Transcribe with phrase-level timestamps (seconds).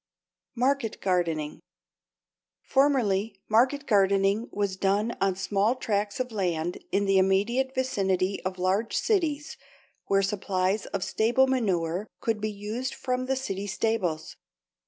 [0.55, 1.59] =Market Gardening.=
[2.63, 8.57] Formerly market gardening was done on small tracts of land in the immediate vicinity of
[8.57, 9.57] large cities,
[10.07, 14.35] where supplies of stable manure could be used from the city stables.